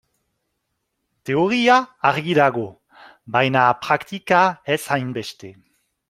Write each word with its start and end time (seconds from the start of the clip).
Teoria 1.29 1.75
argi 2.11 2.33
dago, 2.39 2.63
baina 3.35 3.65
praktika 3.85 4.39
ez 4.77 4.83
hainbeste. 4.97 5.53